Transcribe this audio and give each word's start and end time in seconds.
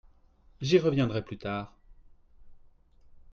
J’y 0.61 0.79
reviendrai 0.79 1.23
plus 1.23 1.37
tard. 1.37 1.77